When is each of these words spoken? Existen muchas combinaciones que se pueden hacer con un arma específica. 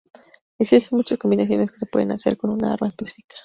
Existen 0.57 0.97
muchas 0.97 1.19
combinaciones 1.19 1.71
que 1.71 1.77
se 1.77 1.85
pueden 1.85 2.11
hacer 2.11 2.35
con 2.35 2.49
un 2.49 2.65
arma 2.65 2.87
específica. 2.87 3.35